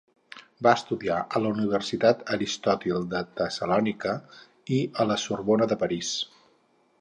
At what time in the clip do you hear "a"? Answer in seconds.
1.23-1.41, 5.05-5.09